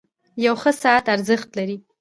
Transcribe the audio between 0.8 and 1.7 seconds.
ساعت ارزښت